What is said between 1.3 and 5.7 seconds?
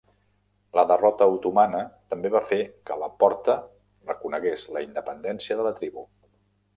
otomana també va fer que la Porta reconegués la independència de